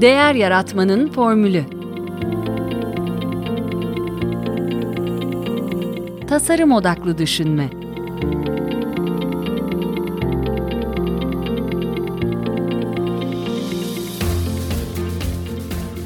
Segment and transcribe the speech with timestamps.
[0.00, 1.64] Değer Yaratmanın Formülü
[6.28, 7.70] Tasarım Odaklı Düşünme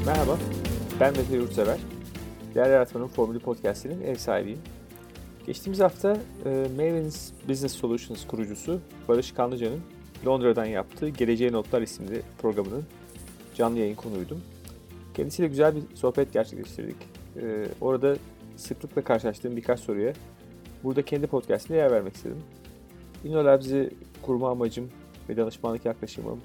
[0.06, 0.38] Merhaba,
[1.00, 1.78] ben Mete Yurtsever.
[2.54, 4.60] Değer Yaratmanın Formülü Podcast'inin ev sahibiyim.
[5.46, 9.80] Geçtiğimiz hafta e, Maven's Business Solutions kurucusu Barış Kanlıca'nın
[10.26, 12.84] Londra'dan yaptığı Geleceğe Notlar isimli programının
[13.54, 14.40] canlı yayın konuydum.
[15.14, 16.96] Kendisiyle güzel bir sohbet gerçekleştirdik.
[17.36, 18.16] E, orada
[18.56, 20.12] sıklıkla karşılaştığım birkaç soruya
[20.84, 22.42] burada kendi podcast'ine yer vermek istedim.
[23.24, 23.90] InnoLabs'i
[24.22, 24.90] kurma amacım
[25.28, 26.40] ve danışmanlık yaklaşımım,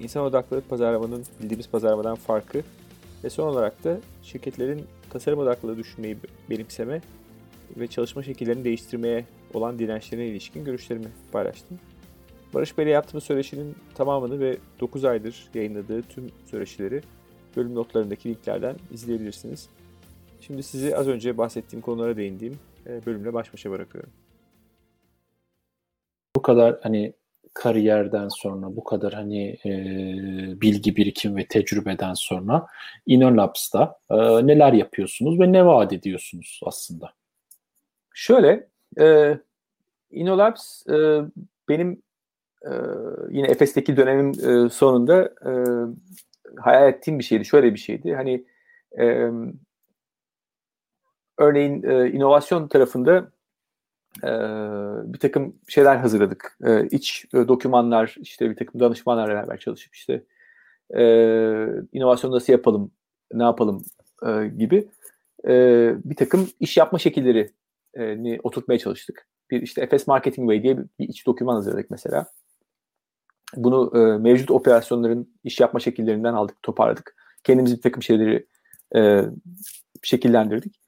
[0.00, 2.62] insan odaklı pazarlamanın bildiğimiz pazarlamadan farkı
[3.24, 6.16] ve son olarak da şirketlerin tasarım odaklı düşünmeyi
[6.50, 7.00] benimseme
[7.76, 11.78] ve çalışma şekillerini değiştirmeye olan dirençlerine ilişkin görüşlerimi paylaştım.
[12.54, 17.02] Barış Bey'le yaptığımız söyleşinin tamamını ve 9 aydır yayınladığı tüm söyleşileri
[17.56, 19.68] bölüm notlarındaki linklerden izleyebilirsiniz.
[20.40, 24.10] Şimdi sizi az önce bahsettiğim konulara değindiğim e, bölümle baş başa bırakıyorum.
[26.36, 27.12] Bu kadar hani
[27.54, 29.70] kariyerden sonra, bu kadar hani e,
[30.60, 32.66] bilgi birikim ve tecrübeden sonra
[33.06, 37.12] InnoLabs'ta e, neler yapıyorsunuz ve ne vaat ediyorsunuz aslında?
[38.14, 38.68] Şöyle,
[39.00, 39.38] e,
[40.10, 41.22] InnoLabs e,
[41.68, 42.02] benim
[42.66, 42.72] e,
[43.30, 45.52] yine Efes'teki dönemin e, sonunda e,
[46.60, 47.44] hayal ettiğim bir şeydi.
[47.44, 48.14] Şöyle bir şeydi.
[48.14, 48.44] Hani
[48.98, 49.30] e,
[51.38, 53.32] örneğin e, inovasyon tarafında
[54.24, 54.30] e,
[55.12, 56.58] bir takım şeyler hazırladık.
[56.64, 60.24] E, iç e, dokümanlar, işte bir takım danışmanlarla beraber çalışıp işte
[60.96, 61.02] e,
[61.92, 62.90] inovasyon nasıl yapalım,
[63.32, 63.84] ne yapalım
[64.26, 64.88] e, gibi
[65.48, 67.50] e, bir takım iş yapma şekilleri
[68.42, 69.26] oturtmaya çalıştık.
[69.50, 72.26] Bir işte Efes Marketing Way diye bir, bir iç doküman hazırladık mesela.
[73.56, 77.16] Bunu e, mevcut operasyonların iş yapma şekillerinden aldık, toparladık.
[77.44, 78.46] Kendimiz bir takım şeyleri
[78.96, 79.24] e,
[80.02, 80.80] şekillendirdik.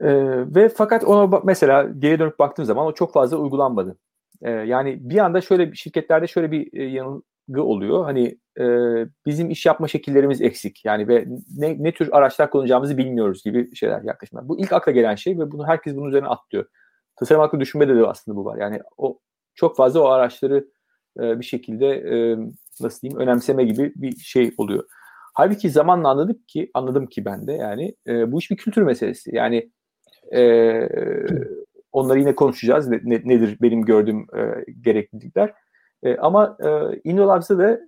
[0.00, 0.08] E,
[0.54, 3.98] ve fakat ona mesela geri dönüp baktığım zaman o çok fazla uygulanmadı.
[4.42, 8.04] E, yani bir anda şöyle şirketlerde şöyle bir e, yanılgı oluyor.
[8.04, 8.64] Hani e,
[9.26, 10.84] bizim iş yapma şekillerimiz eksik.
[10.84, 11.26] Yani ve
[11.56, 14.48] ne, ne tür araçlar kullanacağımızı bilmiyoruz gibi şeyler yaklaşımlar.
[14.48, 16.66] Bu ilk akla gelen şey ve bunu herkes bunun üzerine atlıyor.
[17.16, 18.58] Tasarım hakkı düşünmede de aslında bu var.
[18.58, 19.18] Yani o
[19.54, 20.68] çok fazla o araçları
[21.20, 22.36] e, bir şekilde e,
[22.80, 24.84] nasıl diyeyim önemseme gibi bir şey oluyor.
[25.34, 29.36] Halbuki zamanla anladık ki anladım ki ben de yani e, bu iş bir kültür meselesi.
[29.36, 29.70] Yani
[30.34, 30.42] e,
[31.92, 32.88] onları yine konuşacağız.
[32.88, 34.26] Ne, nedir benim gördüğüm
[34.80, 35.54] gereklilikler.
[36.18, 36.56] Ama
[37.04, 37.80] e, da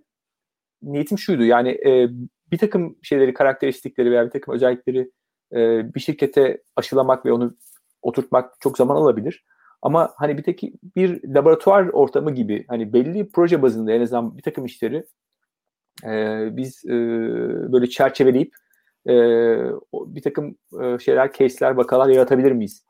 [0.82, 1.44] niyetim şuydu.
[1.44, 1.78] Yani
[2.50, 5.10] bir takım şeyleri, karakteristikleri veya bir takım özellikleri
[5.94, 7.56] bir şirkete aşılamak ve onu
[8.02, 9.44] oturtmak çok zaman alabilir.
[9.84, 10.62] Ama hani bir tek
[10.96, 15.04] bir laboratuvar ortamı gibi hani belli proje bazında en azından bir takım işleri
[16.04, 16.90] e, biz e,
[17.72, 18.54] böyle çerçeveleyip
[19.08, 19.12] e,
[19.92, 22.84] bir takım e, şeyler, case'ler, vakalar yaratabilir miyiz?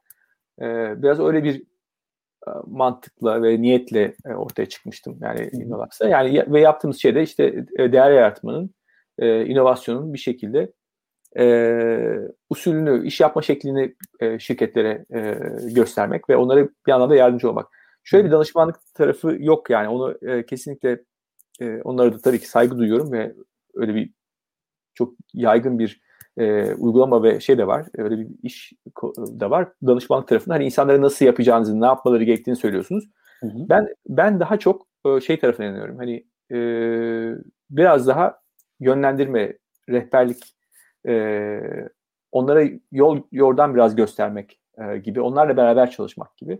[0.61, 0.65] E,
[1.03, 1.63] biraz öyle bir
[2.47, 6.09] e, mantıkla ve niyetle e, ortaya çıkmıştım yani InnoLabs'a.
[6.09, 8.75] Yani ve yaptığımız şey de işte e, değer yaratmanın,
[9.19, 10.73] e, inovasyonun bir şekilde
[11.39, 12.19] e,
[12.51, 15.39] usulünü, iş yapma şeklini e, şirketlere e,
[15.73, 17.69] göstermek ve onlara bir anlamda yardımcı olmak.
[18.05, 21.03] Şöyle bir danışmanlık tarafı yok yani onu e, kesinlikle
[21.61, 23.35] e, onlara da tabii ki saygı duyuyorum ve
[23.75, 24.11] öyle bir
[24.95, 26.01] çok yaygın bir
[26.37, 27.87] e, uygulama ve şey de var.
[27.99, 28.73] Öyle bir iş
[29.17, 29.69] da var.
[29.87, 33.05] Danışmanlık tarafında hani insanlara nasıl yapacağınızı, ne yapmaları gerektiğini söylüyorsunuz.
[33.41, 33.69] Hı hı.
[33.69, 35.97] Ben ben daha çok e, şey tarafına inanıyorum.
[35.97, 36.59] Hani e,
[37.71, 38.39] biraz daha
[38.81, 39.59] yönlendirme,
[39.89, 40.55] rehberlik
[41.09, 41.61] e,
[42.33, 46.59] onlara yol yordan biraz göstermek e, gibi, onlarla beraber çalışmak gibi.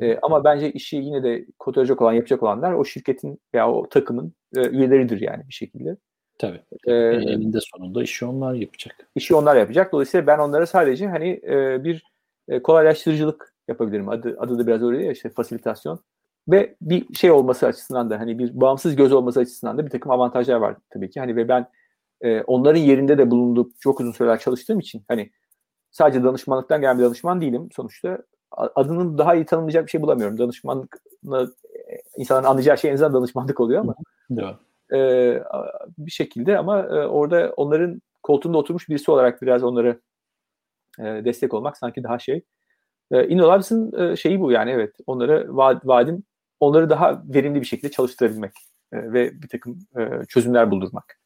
[0.00, 4.34] E, ama bence işi yine de kodlayacak olan, yapacak olanlar o şirketin veya o takımın
[4.56, 5.96] e, üyeleridir yani bir şekilde.
[6.38, 6.60] Tabii.
[6.86, 9.08] Ee, Elinde sonunda işi onlar yapacak.
[9.14, 9.92] İşi onlar yapacak.
[9.92, 12.04] Dolayısıyla ben onlara sadece hani e, bir
[12.48, 14.08] e, kolaylaştırıcılık yapabilirim.
[14.08, 16.00] Adı, adı da biraz öyle ya işte fasilitasyon.
[16.48, 20.12] Ve bir şey olması açısından da hani bir bağımsız göz olması açısından da bir takım
[20.12, 21.20] avantajlar var tabii ki.
[21.20, 21.66] Hani ve ben
[22.20, 25.30] e, onların yerinde de bulunduğum çok uzun süreler çalıştığım için hani
[25.90, 27.68] sadece danışmanlıktan gelen bir danışman değilim.
[27.76, 28.18] Sonuçta
[28.50, 30.38] adının daha iyi tanımlayacak bir şey bulamıyorum.
[30.38, 30.98] Danışmanlık
[32.16, 33.94] insanların anlayacağı şey en azından danışmanlık oluyor ama.
[34.30, 34.56] Evet
[34.92, 35.42] e,
[35.98, 39.96] bir şekilde ama e, orada onların koltuğunda oturmuş birisi olarak biraz onlara
[40.98, 42.42] e, destek olmak sanki daha şey.
[43.10, 46.22] E, InnoLabs'ın e, şeyi bu yani evet onlara vaad, vaadim
[46.60, 48.52] onları daha verimli bir şekilde çalıştırabilmek
[48.92, 51.18] e, ve bir takım e, çözümler buldurmak.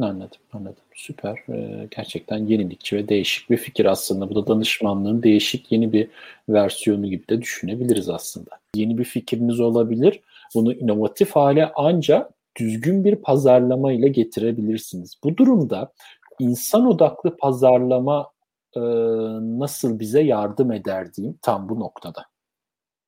[0.00, 0.82] Anladım, anladım.
[0.94, 1.38] Süper.
[1.48, 4.30] Ee, gerçekten yenilikçi ve değişik bir fikir aslında.
[4.30, 6.08] Bu da danışmanlığın değişik yeni bir
[6.48, 8.50] versiyonu gibi de düşünebiliriz aslında.
[8.74, 10.20] Yeni bir fikriniz olabilir.
[10.54, 15.14] Bunu inovatif hale ancak düzgün bir pazarlama ile getirebilirsiniz.
[15.24, 15.92] Bu durumda
[16.38, 18.30] insan odaklı pazarlama
[18.76, 18.80] e,
[19.58, 22.24] nasıl bize yardım eder diyeyim tam bu noktada.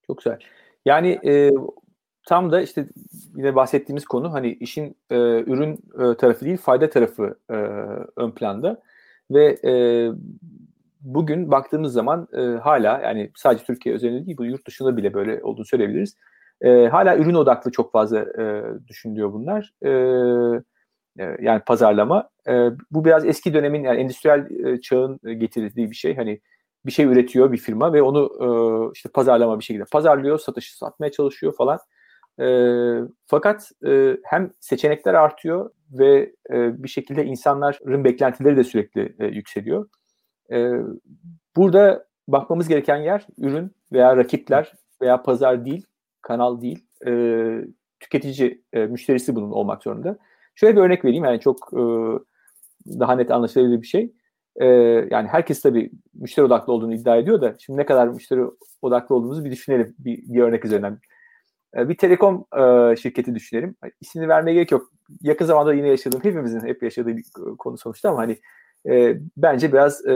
[0.06, 0.38] Çok güzel.
[0.84, 1.50] Yani e,
[2.26, 2.88] tam da işte
[3.36, 7.54] yine bahsettiğimiz konu hani işin e, ürün e, tarafı değil fayda tarafı e,
[8.16, 8.82] ön planda
[9.30, 9.72] ve e,
[11.00, 15.42] bugün baktığımız zaman e, hala yani sadece Türkiye özelinde değil bu yurt dışında bile böyle
[15.42, 16.16] olduğunu söyleyebiliriz.
[16.60, 19.72] E, hala ürün odaklı çok fazla e, düşünülüyor bunlar.
[19.82, 19.90] E,
[21.18, 22.28] e, yani pazarlama.
[22.48, 26.16] E, bu biraz eski dönemin yani endüstriyel e, çağın getirdiği bir şey.
[26.16, 26.40] Hani
[26.86, 28.46] bir şey üretiyor bir firma ve onu e,
[28.94, 31.78] işte pazarlama bir şekilde pazarlıyor, satışı satmaya çalışıyor falan.
[32.40, 32.46] E,
[33.26, 39.88] fakat e, hem seçenekler artıyor ve e, bir şekilde insanların beklentileri de sürekli e, yükseliyor.
[40.52, 40.70] E,
[41.56, 44.72] burada bakmamız gereken yer ürün veya rakipler
[45.02, 45.86] veya pazar değil,
[46.22, 47.12] kanal değil, e,
[48.00, 50.18] tüketici, e, müşterisi bunun olmak zorunda.
[50.54, 51.82] Şöyle bir örnek vereyim yani çok e,
[52.86, 54.12] daha net anlaşılabilir bir şey.
[54.56, 54.66] E,
[55.10, 58.40] yani herkes tabii müşteri odaklı olduğunu iddia ediyor da şimdi ne kadar müşteri
[58.82, 60.98] odaklı olduğumuzu bir düşünelim bir, bir örnek üzerinden.
[61.76, 63.76] E, bir telekom e, şirketi düşünelim.
[64.00, 64.92] İsmini vermeye gerek yok.
[65.20, 67.24] Yakın zamanda yine yaşadığım, hepimizin hep yaşadığı bir
[67.58, 68.40] konu sonuçta ama hani
[68.88, 70.12] e, bence biraz e,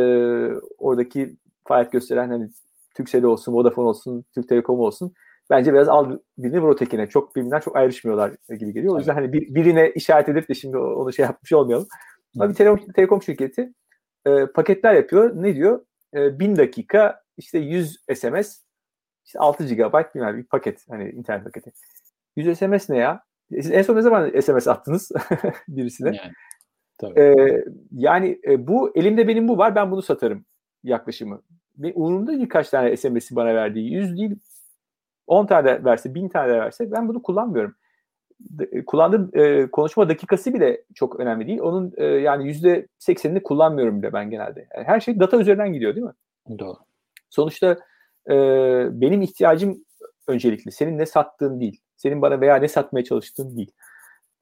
[0.78, 2.48] oradaki faaliyet gösteren hani
[2.96, 5.14] Türkcell olsun, Vodafone olsun, Türk Telekom olsun
[5.50, 7.06] bence biraz al birini vur ötekine.
[7.06, 8.94] Çok birbirinden çok ayrışmıyorlar gibi geliyor.
[8.94, 11.88] O yüzden hani bir, birine işaret edip de şimdi onu şey yapmış olmayalım.
[12.38, 13.72] Ama bir telekom, telekom şirketi
[14.26, 15.30] e, paketler yapıyor.
[15.34, 15.84] Ne diyor?
[16.14, 18.63] E, 1000 dakika işte 100 SMS
[19.24, 21.72] işte 6 GB bilmem bir paket hani internet paketi.
[22.36, 23.22] 100 SMS ne ya?
[23.50, 25.12] Siz en son ne zaman SMS attınız
[25.68, 26.16] birisine?
[26.16, 26.32] Yani,
[26.98, 27.20] tabii.
[27.20, 30.44] Ee, yani e, bu elimde benim bu var ben bunu satarım
[30.82, 31.42] yaklaşımı.
[31.78, 33.92] Ve umurumda değil kaç tane SMS'i bana verdiği.
[33.92, 34.36] 100 değil
[35.26, 37.74] 10 tane verse, 1000 tane verse ben bunu kullanmıyorum.
[38.72, 41.60] E, kullandığım e, konuşma dakikası bile çok önemli değil.
[41.60, 44.68] Onun e, yani %80'ini kullanmıyorum bile ben genelde.
[44.76, 46.58] Yani her şey data üzerinden gidiyor değil mi?
[46.58, 46.76] Doğru.
[47.30, 47.78] Sonuçta
[48.30, 48.34] e,
[49.00, 49.84] benim ihtiyacım
[50.28, 50.72] öncelikli.
[50.72, 51.80] Senin ne sattığın değil.
[51.96, 53.72] Senin bana veya ne satmaya çalıştığın değil.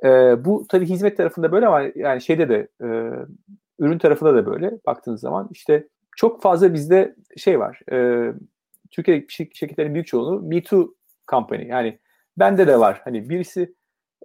[0.04, 0.08] E,
[0.44, 2.86] bu tabii hizmet tarafında böyle ama yani şeyde de e,
[3.78, 7.80] ürün tarafında da böyle baktığınız zaman işte çok fazla bizde şey var.
[7.92, 8.28] E,
[8.90, 10.94] Türkiye şirketlerin büyük çoğunluğu Me Too
[11.30, 11.66] company.
[11.66, 11.98] Yani
[12.38, 13.00] bende de var.
[13.04, 13.74] Hani birisi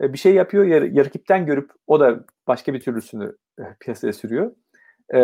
[0.01, 4.51] e, bir şey yapıyor ya, rakipten görüp o da başka bir türlüsünü e, piyasaya sürüyor.
[5.09, 5.19] E,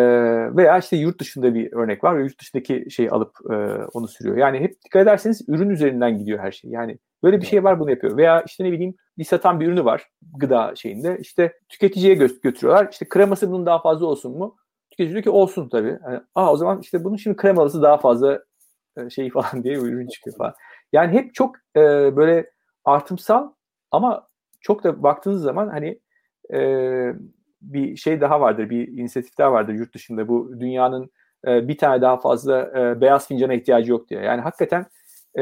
[0.58, 2.20] veya işte yurt dışında bir örnek var.
[2.20, 3.56] Yurt dışındaki şeyi alıp e,
[3.94, 4.38] onu sürüyor.
[4.38, 6.72] Yani hep dikkat ederseniz ürün üzerinden gidiyor her şey.
[6.72, 8.18] Yani böyle bir şey var bunu yapıyor.
[8.18, 10.10] Veya işte ne bileyim bir satan bir ürünü var
[10.40, 11.18] gıda şeyinde.
[11.20, 12.88] İşte tüketiciye gö- götürüyorlar.
[12.92, 14.56] İşte kreması bunun daha fazla olsun mu?
[14.92, 16.00] Tüketici diyor ki olsun tabii.
[16.06, 18.44] Yani, Aa o zaman işte bunun şimdi kremalısı daha fazla
[18.98, 20.54] e, şey falan diye ürün çıkıyor falan.
[20.94, 21.82] Yani hep çok e,
[22.16, 22.52] böyle
[22.86, 23.52] artımsal
[23.92, 24.28] ama
[24.62, 26.00] çok da baktığınız zaman hani
[26.54, 26.60] e,
[27.63, 30.27] bir şey daha vardır, bir inisiyatif daha vardır yurt dışında.
[30.27, 31.12] Bu dünyanın
[31.48, 34.21] e, bir tane daha fazla e, beyaz fincana ihtiyacı yok diye.
[34.21, 34.86] Yani hakikaten
[35.38, 35.42] e,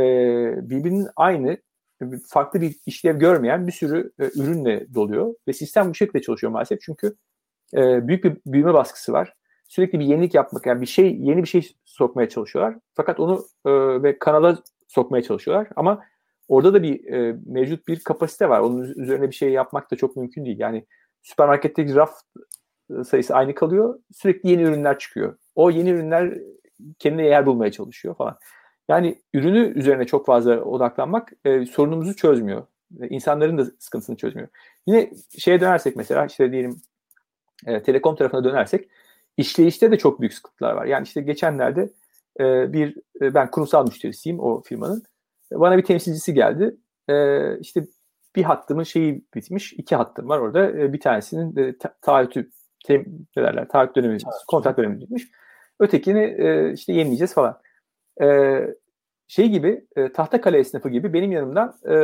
[0.70, 1.58] birbirinin aynı
[2.28, 6.82] farklı bir işlev görmeyen bir sürü e, ürünle doluyor ve sistem bu şekilde çalışıyor maalesef
[6.82, 7.16] çünkü
[7.74, 9.34] e, büyük bir büyüme baskısı var
[9.72, 12.76] sürekli bir yenilik yapmak yani bir şey yeni bir şey sokmaya çalışıyorlar.
[12.94, 13.72] Fakat onu e,
[14.04, 14.58] ve kanala
[14.88, 16.04] sokmaya çalışıyorlar ama
[16.48, 18.60] orada da bir e, mevcut bir kapasite var.
[18.60, 20.60] Onun üzerine bir şey yapmak da çok mümkün değil.
[20.60, 20.86] Yani
[21.22, 22.14] süpermarketteki raf
[23.00, 24.00] e, sayısı aynı kalıyor.
[24.14, 25.38] Sürekli yeni ürünler çıkıyor.
[25.56, 26.38] O yeni ürünler
[27.00, 28.38] kendine yer bulmaya çalışıyor falan.
[28.90, 32.68] Yani ürünü üzerine çok fazla odaklanmak e, sorunumuzu çözmüyor.
[33.02, 34.48] E, insanların da sıkıntısını çözmüyor.
[34.88, 36.82] Yine şeye dönersek mesela işte diyelim
[37.66, 38.90] e, telekom tarafına dönersek
[39.38, 40.86] işleyişte de çok büyük sıkıntılar var.
[40.86, 41.90] Yani işte geçenlerde
[42.40, 45.04] e, bir e, ben kurumsal müşterisiyim o firmanın.
[45.52, 46.76] Bana bir temsilcisi geldi.
[47.10, 47.86] E, işte
[48.36, 49.74] bir hattımın şeyi bitmiş.
[49.74, 50.72] iki hattım var orada.
[50.72, 52.50] E, bir tanesinin e, ta- taahhütü
[52.86, 53.06] tem,
[53.38, 55.24] ne derler, taahhüt dönemi, kontrat dönemi bitmiş.
[55.80, 57.62] Ötekini e, işte yenileyeceğiz falan.
[58.22, 58.28] E,
[59.28, 61.96] şey gibi e, Tahtakale esnafı gibi benim yanımdan e,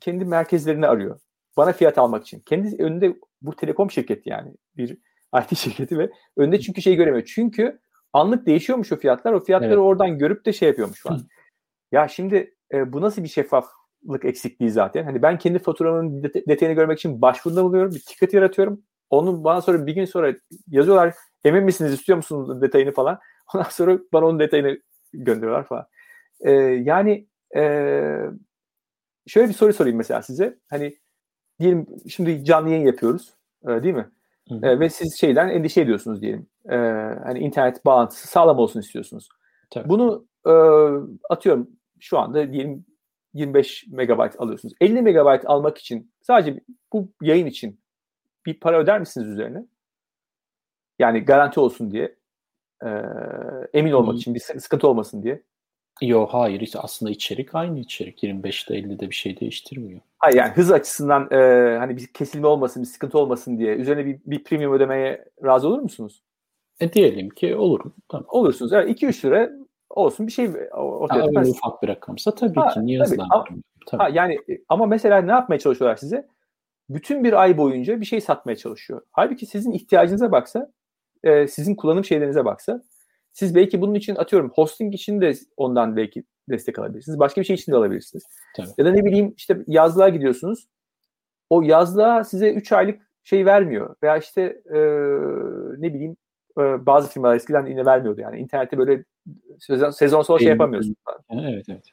[0.00, 1.20] kendi merkezlerini arıyor.
[1.56, 2.40] Bana fiyat almak için.
[2.40, 4.98] Kendi önünde bu telekom şirketi yani bir
[5.42, 7.24] IT şirketi ve önünde çünkü şey göremiyor.
[7.24, 7.78] Çünkü
[8.12, 9.32] anlık değişiyormuş o fiyatlar.
[9.32, 9.82] O fiyatları evet.
[9.82, 11.18] oradan görüp de şey yapıyormuş falan.
[11.18, 11.22] Hı.
[11.92, 13.28] Ya şimdi e, bu nasıl bir
[14.04, 15.04] şeffaflık eksikliği zaten?
[15.04, 17.94] Hani ben kendi faturamın detayını görmek için başvuruda buluyorum.
[17.94, 18.82] Bir ticket yaratıyorum.
[19.10, 20.34] Onu bana sonra bir gün sonra
[20.68, 21.14] yazıyorlar.
[21.44, 23.18] Emin misiniz istiyor musunuz detayını falan.
[23.54, 24.78] Ondan sonra bana onun detayını
[25.12, 25.86] gönderiyorlar falan.
[26.40, 27.62] E, yani e,
[29.26, 30.58] şöyle bir soru sorayım mesela size.
[30.70, 30.98] Hani
[31.60, 33.34] diyelim şimdi canlı yayın yapıyoruz.
[33.64, 34.10] E, değil mi?
[34.62, 36.46] E, ve siz şeyden endişe ediyorsunuz diyelim.
[36.70, 36.76] E,
[37.24, 39.28] hani internet bağlantısı sağlam olsun istiyorsunuz.
[39.70, 39.88] Tabii.
[39.88, 40.52] Bunu e,
[41.30, 41.70] atıyorum
[42.00, 42.86] şu anda diyelim
[43.34, 44.74] 25 megabayt alıyorsunuz.
[44.80, 46.60] 50 megabayt almak için sadece
[46.92, 47.80] bu yayın için
[48.46, 49.66] bir para öder misiniz üzerine?
[50.98, 52.16] Yani garanti olsun diye.
[52.84, 52.88] E,
[53.72, 55.42] emin olmak için bir sıkıntı olmasın diye.
[56.02, 58.22] Yok hayır aslında içerik aynı içerik.
[58.22, 60.00] 25'te 50'de bir şey değiştirmiyor.
[60.18, 61.36] Hayır yani hız açısından e,
[61.78, 65.78] hani bir kesilme olmasın, bir sıkıntı olmasın diye üzerine bir, bir premium ödemeye razı olur
[65.78, 66.22] musunuz?
[66.80, 67.94] E diyelim ki olurum.
[68.08, 68.26] Tamam.
[68.28, 68.72] Olursunuz.
[68.72, 69.50] Evet 2-3 lira
[69.94, 73.16] olsun bir şey ortaya ha, öyle ufak bir rakamsa tabii ha, ki niye tabii.
[73.86, 74.02] Tabii.
[74.02, 76.28] Ha, yani ama mesela ne yapmaya çalışıyorlar size?
[76.88, 79.02] Bütün bir ay boyunca bir şey satmaya çalışıyor.
[79.12, 80.72] Halbuki sizin ihtiyacınıza baksa,
[81.22, 82.82] e, sizin kullanım şeylerinize baksa
[83.34, 87.18] siz belki bunun için atıyorum hosting için de ondan belki destek alabilirsiniz.
[87.18, 88.24] Başka bir şey için de alabilirsiniz.
[88.56, 88.68] Tabii.
[88.78, 90.68] Ya da ne bileyim işte yazlığa gidiyorsunuz.
[91.50, 93.94] O yazlığa size 3 aylık şey vermiyor.
[94.02, 94.78] Veya işte e,
[95.78, 96.16] ne bileyim
[96.58, 98.38] e, bazı firmalar eskiden yine vermiyordu yani.
[98.38, 99.04] İnternette böyle
[99.58, 100.96] sezon, sezonsal şey yapamıyorsun.
[101.30, 101.84] Evet evet.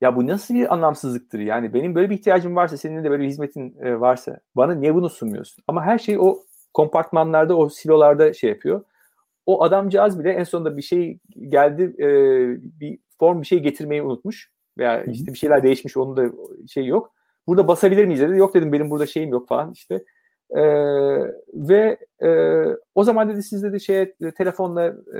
[0.00, 1.74] Ya bu nasıl bir anlamsızlıktır yani.
[1.74, 5.10] Benim böyle bir ihtiyacım varsa, senin de böyle bir hizmetin e, varsa bana niye bunu
[5.10, 5.64] sunmuyorsun?
[5.68, 6.38] Ama her şey o
[6.74, 8.84] kompartmanlarda, o silolarda şey yapıyor
[9.46, 12.08] o adamcağız bile en sonunda bir şey geldi e,
[12.80, 16.30] bir form bir şey getirmeyi unutmuş veya işte bir şeyler değişmiş onun da
[16.68, 17.12] şey yok.
[17.46, 18.36] Burada basabilir miyiz dedi.
[18.36, 20.04] Yok dedim benim burada şeyim yok falan işte.
[20.50, 20.62] E,
[21.54, 22.30] ve e,
[22.94, 25.18] o zaman dedi siz dedi şeye telefonla e,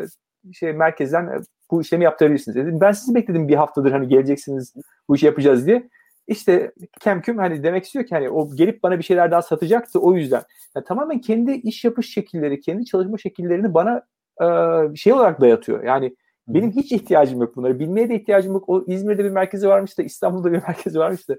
[0.53, 1.39] şey merkezden e,
[1.71, 2.81] bu işlemi yaptırabilirsiniz dedim.
[2.81, 4.75] Ben sizi bekledim bir haftadır hani geleceksiniz
[5.09, 5.89] bu işi yapacağız diye.
[6.27, 10.15] İşte kemküm hani demek istiyor ki hani o gelip bana bir şeyler daha satacaktı o
[10.15, 10.43] yüzden.
[10.77, 14.03] Yani tamamen kendi iş yapış şekilleri, kendi çalışma şekillerini bana
[14.43, 15.85] e, şey olarak dayatıyor.
[15.85, 16.17] Yani
[16.49, 17.79] benim hiç ihtiyacım yok bunları.
[17.79, 18.69] Bilmeye de ihtiyacım yok.
[18.69, 21.37] O İzmir'de bir merkezi varmış da İstanbul'da bir merkezi varmış da.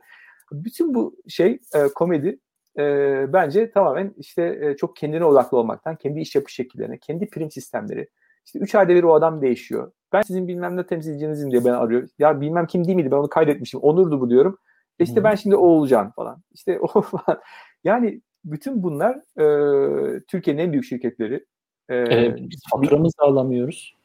[0.51, 2.39] Bütün bu şey e, komedi
[2.77, 2.83] e,
[3.33, 8.07] bence tamamen işte e, çok kendine odaklı olmaktan, kendi iş yapış şekillerine, kendi prim sistemleri.
[8.48, 9.92] İşte 3 ayda bir o adam değişiyor.
[10.13, 12.10] Ben sizin bilmem ne temsilcinizim diye ben arıyor.
[12.20, 13.80] Ya bilmem kim değil miydi ben onu kaydetmişim.
[13.80, 14.58] Onurdu bu diyorum.
[15.00, 16.42] E işte ben şimdi o olacağım falan.
[16.54, 17.42] İşte o falan.
[17.84, 21.46] Yani bütün bunlar e, Türkiye'nin en büyük şirketleri
[21.92, 23.96] ee, biz faturamızı alamıyoruz.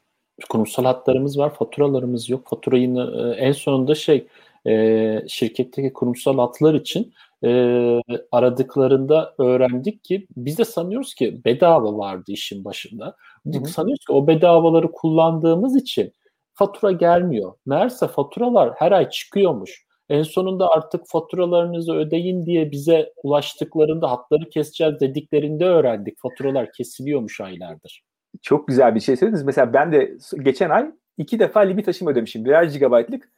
[0.49, 2.49] Kurumsal hatlarımız var, faturalarımız yok.
[2.49, 4.27] Faturayı e, en sonunda şey
[4.67, 7.13] e, şirketteki kurumsal hatlar için
[7.45, 8.01] e,
[8.33, 13.17] aradıklarında öğrendik ki biz de sanıyoruz ki bedava vardı işin başında.
[13.53, 13.65] Hı-hı.
[13.67, 16.13] Sanıyoruz ki o bedavaları kullandığımız için
[16.55, 17.53] fatura gelmiyor.
[17.67, 19.87] Meğerse faturalar her ay çıkıyormuş.
[20.09, 26.19] En sonunda artık faturalarınızı ödeyin diye bize ulaştıklarında hatları keseceğiz dediklerinde öğrendik.
[26.19, 28.03] Faturalar kesiliyormuş aylardır.
[28.43, 29.45] Çok güzel bir şey söylediniz.
[29.45, 32.45] Mesela ben de geçen ay iki defa limit aşımı ödemişim.
[32.45, 33.33] Birer gigabaytlık.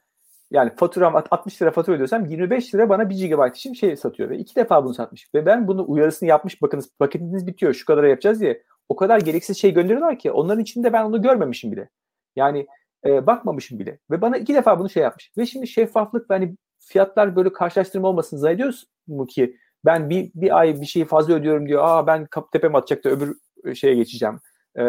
[0.51, 4.29] Yani faturam 60 lira fatura ödüyorsam 25 lira bana 1 gigabayt için şey satıyor.
[4.29, 5.29] Ve iki defa bunu satmış.
[5.35, 6.61] Ve ben bunu uyarısını yapmış.
[6.61, 8.63] Bakınız paketiniz bitiyor şu kadar yapacağız diye.
[8.89, 11.89] O kadar gereksiz şey gönderiyorlar ki onların içinde ben onu görmemişim bile.
[12.35, 12.67] Yani
[13.05, 13.99] e, bakmamışım bile.
[14.11, 15.31] Ve bana iki defa bunu şey yapmış.
[15.37, 20.81] Ve şimdi şeffaflık hani fiyatlar böyle karşılaştırma olmasın zannediyoruz mu ki ben bir, bir ay
[20.81, 21.81] bir şeyi fazla ödüyorum diyor.
[21.85, 24.39] Aa ben tepem atacak da öbür e, şeye geçeceğim.
[24.79, 24.83] E,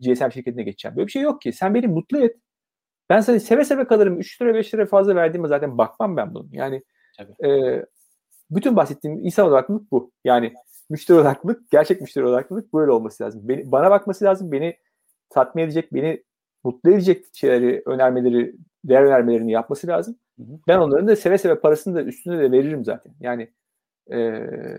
[0.00, 0.96] GSM şirketine geçeceğim.
[0.96, 1.52] Böyle bir şey yok ki.
[1.52, 2.36] Sen beni mutlu et.
[3.10, 4.18] Ben sana seve seve kalırım.
[4.20, 6.48] 3 lira 5 lira fazla verdiğime zaten bakmam ben bunun.
[6.52, 6.82] Yani
[7.44, 7.82] e,
[8.50, 10.12] bütün bahsettiğim insan odaklılık bu.
[10.24, 10.54] Yani
[10.90, 13.40] müşteri odaklılık, gerçek müşteri odaklılık böyle olması lazım.
[13.44, 14.52] Beni, bana bakması lazım.
[14.52, 14.76] Beni
[15.30, 16.24] tatmin edecek, beni
[16.64, 20.16] mutlu edecek şeyleri, önermeleri, değer önermelerini yapması lazım.
[20.38, 23.12] Ben onların da seve seve parasını da üstüne de veririm zaten.
[23.20, 23.48] Yani
[24.12, 24.16] e,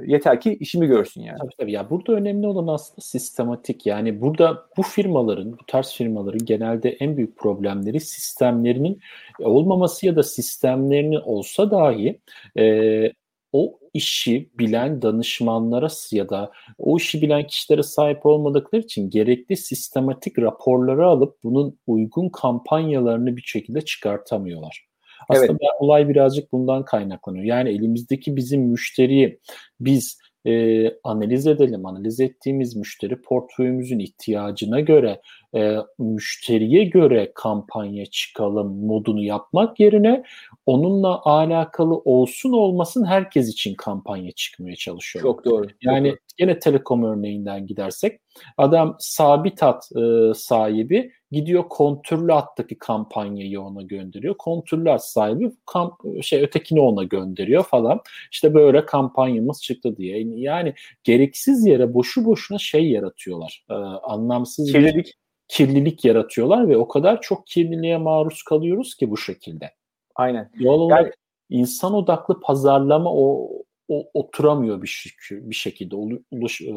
[0.05, 1.38] yeter ki işimi görsün yani.
[1.38, 1.71] Tabii tabii.
[1.71, 3.86] Ya burada önemli olan aslında sistematik.
[3.86, 9.00] Yani burada bu firmaların, bu tarz firmaların genelde en büyük problemleri sistemlerinin
[9.39, 12.19] olmaması ya da sistemlerinin olsa dahi
[12.59, 13.12] e,
[13.53, 20.39] o işi bilen danışmanlara ya da o işi bilen kişilere sahip olmadıkları için gerekli sistematik
[20.39, 24.88] raporları alıp bunun uygun kampanyalarını bir şekilde çıkartamıyorlar.
[25.29, 25.59] Aslında evet.
[25.79, 27.45] olay birazcık bundan kaynaklanıyor.
[27.45, 29.39] Yani elimizdeki bizim müşteriyi
[29.79, 31.86] biz e, analiz edelim.
[31.86, 35.21] Analiz ettiğimiz müşteri portföyümüzün ihtiyacına göre
[35.55, 40.23] e, müşteriye göre kampanya çıkalım modunu yapmak yerine
[40.65, 45.23] onunla alakalı olsun olmasın herkes için kampanya çıkmaya çalışıyor.
[45.23, 45.67] Çok doğru.
[45.81, 48.19] Yani çok yine telekom örneğinden gidersek
[48.57, 54.37] adam sabit hat e, sahibi gidiyor kontürlü hattaki kampanyayı ona gönderiyor.
[54.37, 58.01] Kontürlü hat sahibi kamp, şey ötekini ona gönderiyor falan.
[58.31, 60.23] İşte böyle kampanyamız çıktı diye.
[60.35, 63.65] Yani gereksiz yere boşu boşuna şey yaratıyorlar.
[63.69, 65.15] E, anlamsız Kirlilik.
[65.49, 69.71] Kirlilik yaratıyorlar ve o kadar çok kirliliğe maruz kalıyoruz ki bu şekilde.
[70.15, 70.49] Aynen.
[70.59, 71.13] Yol olarak yani,
[71.49, 73.49] insan odaklı pazarlama o,
[73.87, 76.73] o oturamıyor bir, bir şekilde oluş, e,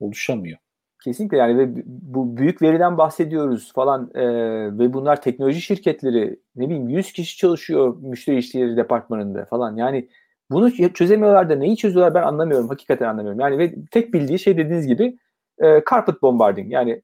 [0.00, 0.58] oluşamıyor.
[1.04, 4.24] Kesinlikle yani ve bu büyük veriden bahsediyoruz falan e,
[4.78, 10.08] ve bunlar teknoloji şirketleri ne bileyim 100 kişi çalışıyor müşteri ilişkileri departmanında falan yani
[10.50, 14.86] bunu çözemiyorlar da neyi çözüyorlar ben anlamıyorum hakikaten anlamıyorum yani ve tek bildiği şey dediğiniz
[14.86, 15.18] gibi
[15.62, 17.02] e, carpet bombarding yani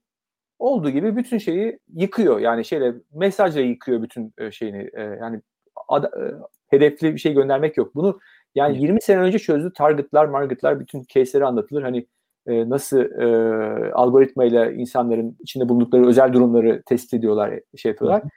[0.58, 5.40] olduğu gibi bütün şeyi yıkıyor yani şeyle mesajla yıkıyor bütün e, şeyini e, yani
[5.88, 6.34] ad, e,
[6.68, 8.18] hedefli bir şey göndermek yok bunu
[8.54, 8.82] yani evet.
[8.82, 12.06] 20 sene önce çözdü targetlar margetlar bütün case'leri anlatılır hani
[12.46, 18.24] e, nasıl e, algoritmayla insanların içinde bulundukları özel durumları test ediyorlar, şey yapıyorlar.
[18.24, 18.28] Hı.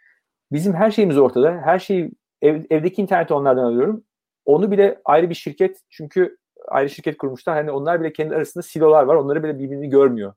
[0.51, 1.51] Bizim her şeyimiz ortada.
[1.51, 2.11] Her şeyi
[2.41, 4.03] ev, evdeki interneti onlardan alıyorum.
[4.45, 7.55] Onu bile ayrı bir şirket çünkü ayrı şirket kurmuşlar.
[7.55, 9.15] Hani onlar bile kendi arasında silolar var.
[9.15, 10.33] Onları bile birbirini görmüyor.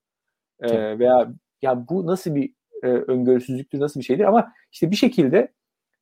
[0.61, 5.52] E, veya ya bu nasıl bir e, öngörüsüzlüktür, nasıl bir şeydir ama işte bir şekilde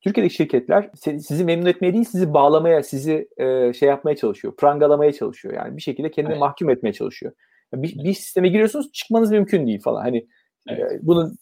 [0.01, 5.53] Türkiye'deki şirketler sizi memnun etmeye değil, sizi bağlamaya, sizi e, şey yapmaya çalışıyor, prangalamaya çalışıyor.
[5.53, 6.39] Yani bir şekilde kendini evet.
[6.39, 7.33] mahkum etmeye çalışıyor.
[7.73, 10.01] Bir, bir sisteme giriyorsunuz çıkmanız mümkün değil falan.
[10.01, 10.27] Hani
[10.69, 10.91] evet.
[10.91, 11.37] e, bunun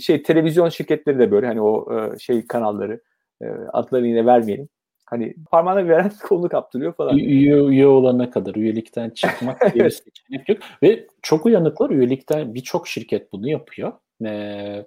[0.00, 3.00] şey televizyon şirketleri de böyle hani o e, şey kanalları
[3.42, 4.68] e, adlarını yine vermeyelim.
[5.10, 7.18] Hani parmağına veren kolunu kaptırıyor falan.
[7.18, 10.58] Üye, üye olana kadar üyelikten çıkmak diye bir seçenek yok.
[10.82, 13.92] Ve çok uyanıklar üyelikten birçok şirket bunu yapıyor.
[14.24, 14.86] Ee,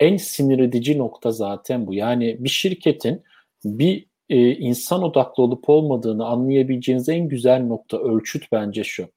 [0.00, 1.94] en sinir edici nokta zaten bu.
[1.94, 3.22] Yani bir şirketin
[3.64, 9.08] bir e, insan odaklı olup olmadığını anlayabileceğiniz en güzel nokta ölçüt bence şu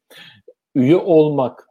[0.76, 1.68] üye olmak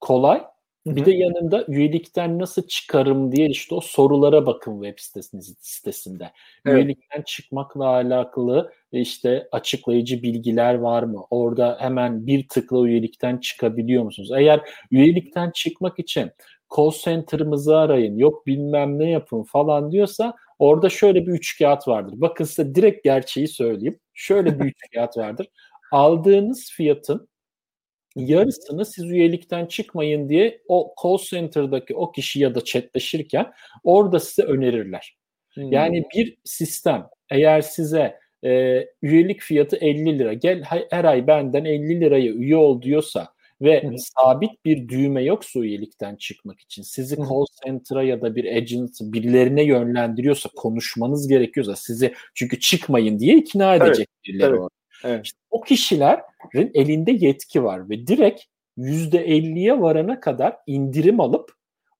[0.00, 0.44] kolay.
[0.86, 6.30] Bir de yanında üyelikten nasıl çıkarım diye işte o sorulara bakın web sitesiniz sitesinde.
[6.66, 6.76] Evet.
[6.76, 11.26] Üyelikten çıkmakla alakalı işte açıklayıcı bilgiler var mı?
[11.30, 14.30] Orada hemen bir tıkla üyelikten çıkabiliyor musunuz?
[14.36, 16.30] Eğer üyelikten çıkmak için
[16.76, 22.14] call center'ımızı arayın, yok bilmem ne yapın falan diyorsa orada şöyle bir üç kağıt vardır.
[22.16, 23.98] Bakın size direkt gerçeği söyleyeyim.
[24.14, 25.46] Şöyle bir üç kağıt vardır.
[25.92, 27.28] Aldığınız fiyatın
[28.18, 33.52] yarısını siz üyelikten çıkmayın diye o call center'daki o kişi ya da chatleşirken
[33.84, 35.16] orada size önerirler.
[35.54, 35.72] Hmm.
[35.72, 42.00] Yani bir sistem eğer size e, üyelik fiyatı 50 lira gel her ay benden 50
[42.00, 43.28] liraya üye ol diyorsa
[43.60, 43.98] ve hmm.
[43.98, 47.24] sabit bir düğme yoksa üyelikten çıkmak için sizi hmm.
[47.24, 53.74] call center'a ya da bir agent birilerine yönlendiriyorsa konuşmanız gerekiyorsa sizi çünkü çıkmayın diye ikna
[53.74, 54.68] edecek evet, birileri evet.
[55.04, 55.26] Evet.
[55.26, 56.20] İşte o kişilerin
[56.54, 58.42] elinde yetki var ve direkt
[58.78, 61.52] %50'ye varana kadar indirim alıp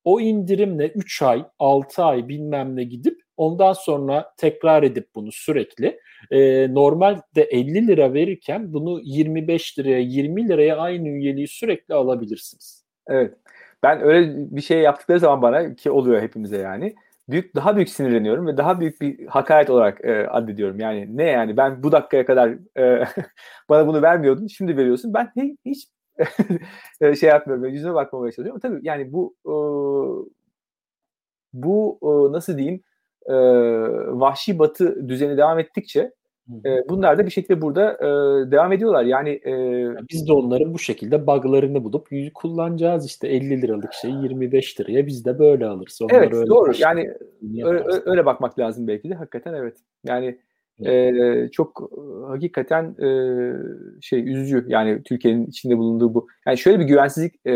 [0.05, 6.01] o indirimle 3 ay, 6 ay bilmem ne gidip ondan sonra tekrar edip bunu sürekli
[6.31, 12.85] e, normalde 50 lira verirken bunu 25 liraya 20 liraya aynı üyeliği sürekli alabilirsiniz.
[13.07, 13.35] Evet.
[13.83, 16.95] Ben öyle bir şey yaptıkları zaman bana ki oluyor hepimize yani
[17.29, 20.81] büyük daha büyük sinirleniyorum ve daha büyük bir hakaret olarak e, addediyorum.
[20.81, 23.05] Yani ne yani ben bu dakikaya kadar e,
[23.69, 25.15] bana bunu vermiyordun şimdi veriyorsun.
[25.15, 25.33] Ben
[25.65, 25.89] hiç
[27.01, 27.67] e, şey yapmıyorum.
[27.67, 28.61] Yüzüme bakmamaya çalışıyorum.
[28.61, 29.55] Tabii yani bu e,
[31.53, 32.83] bu e, nasıl diyeyim
[33.27, 33.35] e,
[34.21, 36.13] vahşi batı düzeni devam ettikçe
[36.65, 38.07] e, bunlar da bir şekilde burada e,
[38.51, 39.05] devam ediyorlar.
[39.05, 39.53] Yani e,
[40.11, 45.25] biz de onların bu şekilde buglarını bulup kullanacağız işte 50 liralık şeyi 25 liraya biz
[45.25, 45.99] de böyle alırız.
[46.03, 46.73] Onlar evet öyle doğru.
[46.79, 47.11] Yani
[47.65, 49.77] öyle, öyle bakmak lazım belki de hakikaten evet.
[50.05, 50.39] Yani
[50.87, 51.91] e, çok
[52.29, 53.09] hakikaten e,
[54.01, 56.27] şey üzücü yani Türkiye'nin içinde bulunduğu bu.
[56.47, 57.53] Yani şöyle bir güvensizlik e,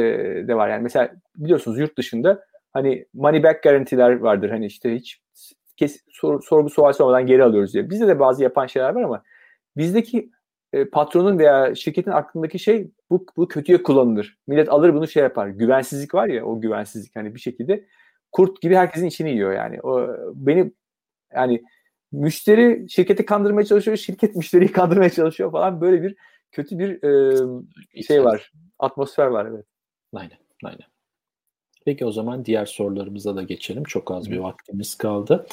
[0.49, 5.22] de var yani mesela biliyorsunuz yurt dışında hani money back garantiler vardır hani işte hiç
[5.83, 7.91] kes, sor, sorgu sual sormadan geri alıyoruz diye.
[7.91, 9.23] Bizde de bazı yapan şeyler var ama
[9.77, 10.31] bizdeki
[10.73, 14.39] e, patronun veya şirketin aklındaki şey bu, bu kötüye kullanılır.
[14.47, 15.49] Millet alır bunu şey yapar.
[15.49, 17.85] Güvensizlik var ya o güvensizlik hani bir şekilde
[18.33, 19.81] kurt gibi herkesin içini yiyor yani.
[19.83, 20.73] O beni
[21.35, 21.63] yani
[22.13, 26.17] müşteri şirketi kandırmaya çalışıyor, şirket müşteriyi kandırmaya çalışıyor falan böyle bir
[26.53, 27.03] kötü bir
[27.99, 28.53] e, şey var.
[28.79, 29.65] Atmosfer var evet.
[30.13, 30.92] Aynen, aynen.
[31.85, 33.85] Peki o zaman diğer sorularımıza da geçelim.
[33.85, 35.47] Çok az bir vaktimiz kaldı.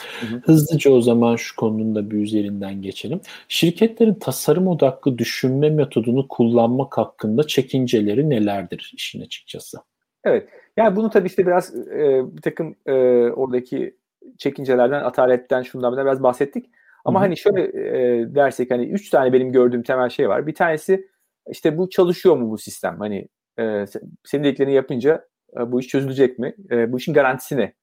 [0.43, 3.21] Hızlıca o zaman şu konunun da bir üzerinden geçelim.
[3.47, 9.77] Şirketlerin tasarım odaklı düşünme metodunu kullanmak hakkında çekinceleri nelerdir işin açıkçası?
[10.23, 10.49] Evet.
[10.77, 12.93] Yani bunu tabii işte biraz e, bir takım e,
[13.31, 13.97] oradaki
[14.37, 16.65] çekincelerden, ataletten, şundan biraz bahsettik.
[17.05, 17.25] Ama Hı-hı.
[17.25, 20.47] hani şöyle e, dersek hani üç tane benim gördüğüm temel şey var.
[20.47, 21.07] Bir tanesi
[21.51, 22.95] işte bu çalışıyor mu bu sistem?
[22.99, 23.27] Hani
[23.59, 23.85] e,
[24.23, 26.55] senin dediklerini yapınca e, bu iş çözülecek mi?
[26.71, 27.73] E, bu işin garantisi ne?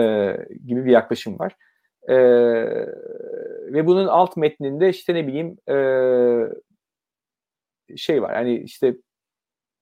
[0.00, 0.32] E,
[0.66, 1.56] gibi bir yaklaşım var.
[3.72, 5.56] Ve bunun alt metninde işte ne bileyim
[7.96, 8.34] şey var.
[8.34, 8.94] Hani işte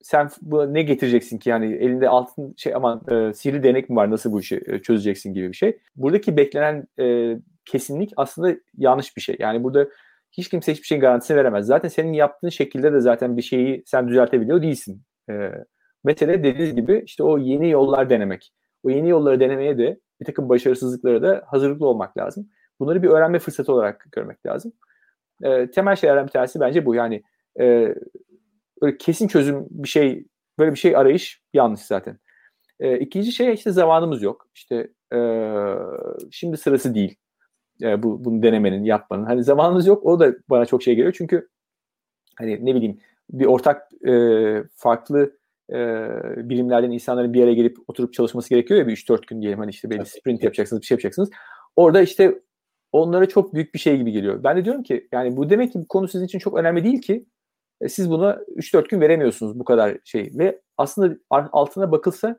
[0.03, 4.11] sen bu ne getireceksin ki yani elinde altın şey aman e, sihirli değnek mi var
[4.11, 5.79] nasıl bu işi çözeceksin gibi bir şey.
[5.97, 9.37] Buradaki beklenen e, kesinlik aslında yanlış bir şey.
[9.39, 9.89] Yani burada
[10.33, 11.67] hiç kimse hiçbir şeyin garantisini veremez.
[11.67, 15.03] Zaten senin yaptığın şekilde de zaten bir şeyi sen düzeltebiliyor değilsin.
[15.31, 15.51] E,
[16.05, 18.53] Mesele dediğiniz gibi işte o yeni yollar denemek.
[18.83, 22.49] O yeni yolları denemeye de bir takım başarısızlıklara da hazırlıklı olmak lazım.
[22.81, 24.73] Bunları bir öğrenme fırsatı olarak görmek lazım.
[25.43, 26.95] E, temel şeylerden bir tanesi bence bu.
[26.95, 27.23] Yani
[27.61, 27.95] e,
[28.81, 30.27] öyle kesin çözüm bir şey,
[30.59, 32.19] böyle bir şey arayış yanlış zaten.
[32.81, 34.49] E, ikinci şey işte zamanımız yok.
[34.55, 35.19] İşte e,
[36.31, 37.17] şimdi sırası değil.
[37.83, 39.25] E, bu bunu denemenin, yapmanın.
[39.25, 40.07] Hani zamanımız yok.
[40.07, 41.15] O da bana çok şey geliyor.
[41.19, 41.49] Çünkü
[42.37, 42.99] hani ne bileyim
[43.31, 44.13] bir ortak e,
[44.77, 45.37] farklı
[45.73, 45.79] e,
[46.49, 49.91] bilimlerden insanların bir yere gelip oturup çalışması gerekiyor ya bir 3-4 gün diyelim hani işte
[49.91, 51.31] belli sprint yapacaksınız bir şey yapacaksınız.
[51.77, 52.41] Orada işte
[52.93, 54.45] onlara çok büyük bir şey gibi geliyor.
[54.45, 57.01] Ben de diyorum ki yani bu demek ki bu konu sizin için çok önemli değil
[57.01, 57.27] ki
[57.81, 62.39] e, siz buna 3-4 gün veremiyorsunuz bu kadar şey ve aslında altına bakılsa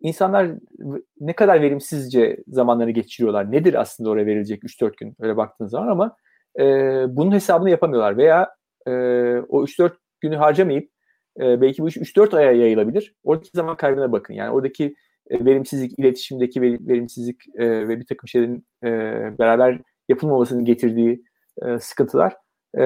[0.00, 0.50] insanlar
[1.20, 3.52] ne kadar verimsizce zamanlarını geçiriyorlar.
[3.52, 6.16] Nedir aslında oraya verilecek 3-4 gün öyle baktığınız zaman ama
[6.58, 6.64] e,
[7.16, 8.54] bunun hesabını yapamıyorlar veya
[8.86, 8.90] e,
[9.48, 10.90] o 3-4 günü harcamayıp
[11.40, 13.14] e, belki bu iş 3-4 aya yayılabilir.
[13.24, 14.34] Oradaki zaman kaybına bakın.
[14.34, 14.94] Yani oradaki
[15.30, 18.88] e, verimsizlik, iletişimdeki verimsizlik e, ve bir takım şeylerin e,
[19.38, 21.22] beraber yapılmamasının getirdiği
[21.62, 22.36] e, sıkıntılar
[22.78, 22.82] e,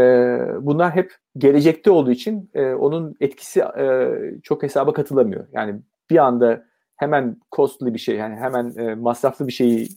[0.60, 4.08] bunlar hep gelecekte olduğu için e, onun etkisi e,
[4.42, 5.46] çok hesaba katılamıyor.
[5.52, 6.64] Yani bir anda
[6.96, 9.88] hemen costly bir şey yani hemen e, masraflı bir şeyi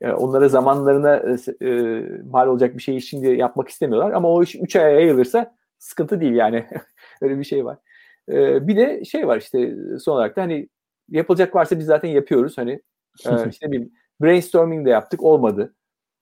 [0.00, 4.54] e, onlara zamanlarına e, e, mal olacak bir şeyi şimdi yapmak istemiyorlar ama o iş
[4.54, 6.66] 3 aya yayılırsa sıkıntı değil yani
[7.22, 7.78] öyle bir şey var.
[8.28, 10.68] E, bir de şey var işte son olarak da hani
[11.08, 12.82] yapılacak varsa biz zaten yapıyoruz hani
[13.26, 13.88] e, işte bir
[14.22, 15.74] brainstorming de yaptık olmadı.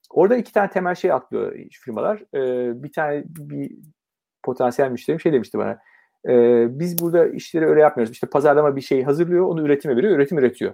[0.09, 2.23] Orada iki tane temel şey atlıyor firmalar.
[2.35, 3.71] E, bir tane bir
[4.43, 5.79] potansiyel müşterim şey demişti bana
[6.29, 8.13] e, biz burada işleri öyle yapmıyoruz.
[8.13, 10.73] İşte pazarlama bir şeyi hazırlıyor, onu üretime veriyor, üretim üretiyor.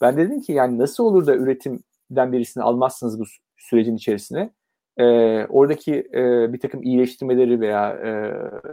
[0.00, 3.24] Ben dedim ki yani nasıl olur da üretimden birisini almazsınız bu
[3.56, 4.50] sürecin içerisine?
[4.96, 5.04] E,
[5.46, 8.10] oradaki e, bir takım iyileştirmeleri veya e,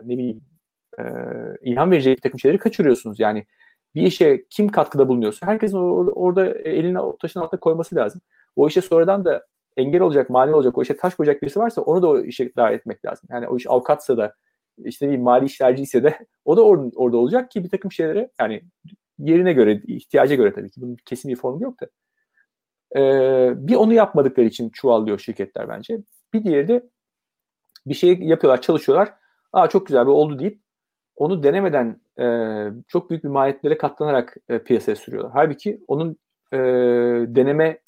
[0.03, 0.41] ne bileyim
[0.99, 1.03] e,
[1.61, 3.19] ilham verecek bir takım şeyleri kaçırıyorsunuz.
[3.19, 3.45] Yani
[3.95, 8.21] bir işe kim katkıda bulunuyorsa herkesin orada, orada elini taşın altına koyması lazım.
[8.55, 9.45] O işe sonradan da
[9.77, 12.75] engel olacak, mani olacak, o işe taş koyacak birisi varsa onu da o işe dahil
[12.75, 13.29] etmek lazım.
[13.31, 14.35] Yani o iş avukatsa da
[14.77, 18.31] işte bir mali işlerci ise de o da or- orada olacak ki bir takım şeylere
[18.39, 18.61] yani
[19.19, 21.87] yerine göre, ihtiyaca göre tabii ki bunun kesin bir formu yok da.
[22.95, 25.97] Ee, bir onu yapmadıkları için çuvallıyor şirketler bence.
[26.33, 26.89] Bir diğeri de
[27.85, 29.13] bir şey yapıyorlar, çalışıyorlar.
[29.53, 30.61] Aa çok güzel bir oldu deyip
[31.19, 32.25] onu denemeden e,
[32.87, 35.31] çok büyük bir maliyetlere katlanarak e, piyasaya sürüyorlar.
[35.33, 36.17] Halbuki onun
[36.53, 36.57] e,
[37.35, 37.79] deneme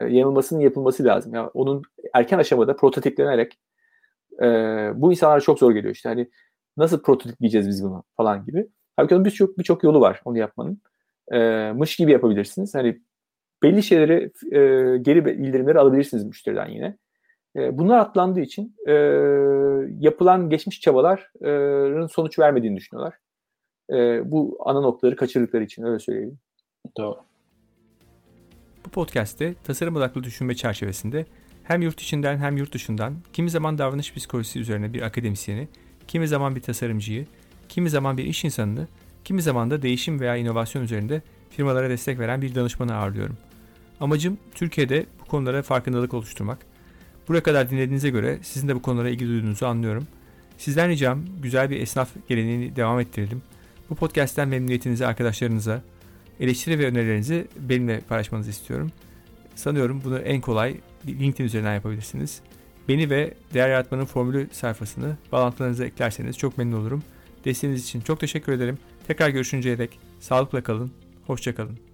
[0.00, 1.34] e, yanılmasının yapılması lazım.
[1.34, 1.82] Yani onun
[2.14, 3.58] erken aşamada prototiplenerek
[4.42, 4.46] e,
[4.94, 6.30] bu insanlara çok zor geliyor işte hani
[6.76, 8.68] nasıl prototipleyeceğiz biz bunu falan gibi.
[8.96, 10.82] Halbuki onun birçok birçok yolu var onu yapmanın.
[11.32, 11.38] E,
[11.72, 12.74] mış gibi yapabilirsiniz.
[12.74, 13.00] Hani
[13.62, 16.96] belli şeyleri e, geri bildirimleri alabilirsiniz müşteriden yine.
[17.56, 18.92] E, bunlar atlandığı için e,
[19.98, 23.14] yapılan geçmiş çabaların sonuç vermediğini düşünüyorlar.
[23.90, 26.38] E, bu ana noktaları kaçırdıkları için öyle söyleyeyim.
[26.98, 27.16] Doğru.
[28.86, 31.26] Bu podcast'te tasarım odaklı düşünme çerçevesinde
[31.62, 35.68] hem yurt içinden hem yurt dışından kimi zaman davranış psikolojisi üzerine bir akademisyeni,
[36.08, 37.26] kimi zaman bir tasarımcıyı,
[37.68, 38.86] kimi zaman bir iş insanını,
[39.24, 43.36] kimi zaman da değişim veya inovasyon üzerinde firmalara destek veren bir danışmanı ağırlıyorum.
[44.00, 46.58] Amacım Türkiye'de bu konulara farkındalık oluşturmak.
[47.28, 50.06] Buraya kadar dinlediğinize göre sizin de bu konulara ilgi duyduğunuzu anlıyorum.
[50.58, 53.42] Sizden ricam güzel bir esnaf geleneğini devam ettirelim.
[53.90, 55.82] Bu podcast'ten memnuniyetinizi arkadaşlarınıza,
[56.40, 58.90] eleştiri ve önerilerinizi benimle paylaşmanızı istiyorum.
[59.54, 62.40] Sanıyorum bunu en kolay LinkedIn üzerinden yapabilirsiniz.
[62.88, 67.02] Beni ve Değer Yaratmanın Formülü sayfasını bağlantılarınıza eklerseniz çok memnun olurum.
[67.44, 68.78] Desteğiniz için çok teşekkür ederim.
[69.06, 70.90] Tekrar görüşünceye dek sağlıkla kalın,
[71.26, 71.89] hoşçakalın.